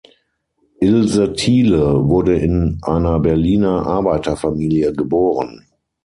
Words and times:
Ilse 0.79 1.33
Thiele 1.33 2.07
wurde 2.09 2.35
in 2.35 2.79
einer 2.81 3.19
Berliner 3.19 3.85
Arbeiterfamilie 3.85 4.93
geboren. 4.93 5.67